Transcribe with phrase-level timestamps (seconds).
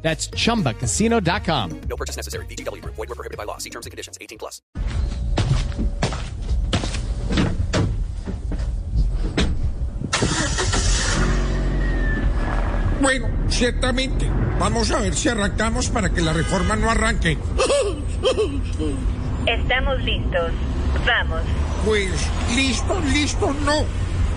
[0.00, 1.80] That's chumbacasino.com.
[1.88, 2.46] No purchase necessary.
[2.46, 2.94] VGW Group.
[2.94, 3.58] Void were prohibited by law.
[3.58, 4.16] See terms and conditions.
[4.20, 4.62] 18 plus.
[13.00, 14.28] Bueno, ciertamente.
[14.58, 17.38] Vamos a ver si arrancamos para que la reforma no arranque.
[19.46, 20.52] Estamos listos.
[21.06, 21.42] Vamos.
[21.84, 22.10] Pues
[22.56, 23.84] listo, listo, no.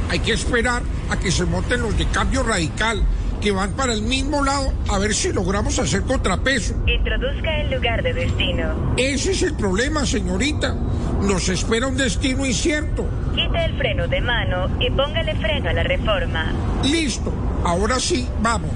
[0.10, 3.04] Hay que esperar a que se monten los de cambio radical,
[3.42, 6.76] que van para el mismo lado, a ver si logramos hacer contrapeso.
[6.88, 8.94] Introduzca el lugar de destino.
[8.96, 10.76] Ese es el problema, señorita.
[11.22, 13.06] Nos espera un destino incierto.
[13.36, 16.54] Quite el freno de mano y póngale freno a la reforma.
[16.84, 17.34] Listo.
[17.64, 18.72] Ahora sí, vamos.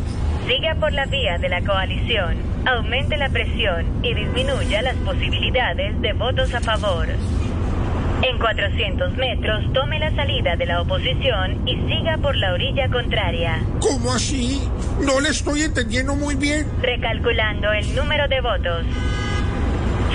[0.48, 2.38] Siga por la vía de la coalición.
[2.66, 7.08] Aumente la presión y disminuya las posibilidades de votos a favor.
[8.28, 13.64] En 400 metros, tome la salida de la oposición y siga por la orilla contraria.
[13.80, 14.68] ¿Cómo así?
[15.00, 16.66] No le estoy entendiendo muy bien.
[16.82, 18.84] Recalculando el número de votos.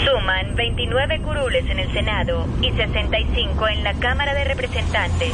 [0.04, 5.32] Suman 29 curules en el Senado y 65 en la Cámara de Representantes.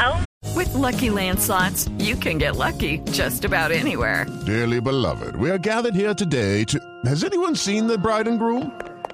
[0.00, 4.26] Aún With Lucky Land slots, you can get lucky just about anywhere.
[4.46, 6.78] Dearly beloved, we are gathered here today to.
[7.04, 8.72] Has anyone seen the bride and groom?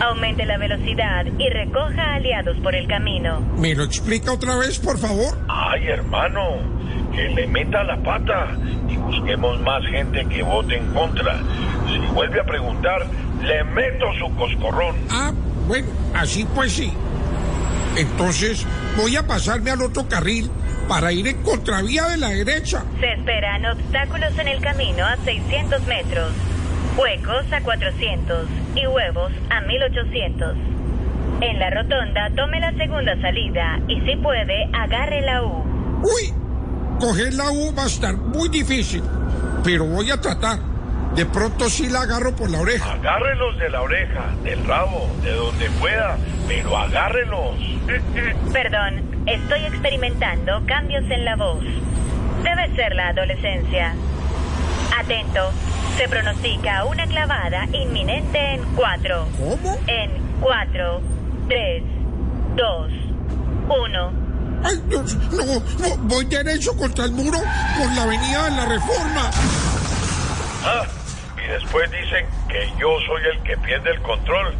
[0.00, 3.40] Aumente la velocidad y recoja aliados por el camino.
[3.56, 5.38] ¿Me lo explica otra vez, por favor?
[5.48, 6.58] Ay, hermano,
[7.14, 8.56] que le meta la pata
[8.88, 11.38] y busquemos más gente que vote en contra.
[11.88, 13.06] Si vuelve a preguntar,
[13.42, 14.96] le meto su coscorrón.
[15.10, 15.32] Ah,
[15.66, 16.92] bueno, así pues sí.
[17.96, 18.66] Entonces
[18.96, 20.50] voy a pasarme al otro carril
[20.88, 22.84] para ir en contravía de la derecha.
[23.00, 26.32] Se esperan obstáculos en el camino a 600 metros,
[26.96, 30.56] huecos a 400 y huevos a 1800.
[31.40, 35.64] En la rotonda tome la segunda salida y si puede agarre la U.
[36.02, 36.32] Uy,
[37.00, 39.02] coger la U va a estar muy difícil,
[39.62, 40.58] pero voy a tratar.
[41.16, 42.92] De pronto sí la agarro por la oreja.
[42.92, 46.16] Agárrelos de la oreja, del rabo, de donde pueda,
[46.48, 47.56] pero agárrelos.
[48.52, 51.62] Perdón, estoy experimentando cambios en la voz.
[52.42, 53.94] Debe ser la adolescencia.
[54.98, 55.50] Atento,
[55.96, 59.28] se pronostica una clavada inminente en 4.
[59.38, 59.78] ¿Cómo?
[59.86, 60.10] En
[60.40, 61.00] 4,
[61.48, 61.82] 3,
[62.56, 62.92] 2,
[63.68, 64.12] 1.
[64.64, 67.38] Ay, Dios, no, no, voy derecho contra el muro
[67.78, 69.30] por la avenida de la Reforma.
[70.64, 70.86] Ah,
[71.36, 74.54] y después dicen que yo soy el que pierde el control.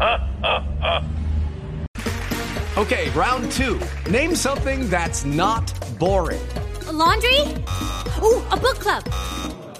[0.00, 1.02] Ah, ah, ah.
[2.76, 3.78] Okay, round two.
[4.10, 6.40] Name something that's not boring.
[6.88, 7.40] A laundry?
[8.22, 9.04] Ooh, a book club.